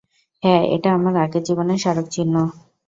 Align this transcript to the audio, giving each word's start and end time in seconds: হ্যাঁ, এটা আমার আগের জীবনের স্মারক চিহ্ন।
হ্যাঁ, 0.43 0.63
এটা 0.75 0.89
আমার 0.97 1.15
আগের 1.17 1.43
জীবনের 1.47 1.79
স্মারক 1.83 2.07
চিহ্ন। 2.11 2.35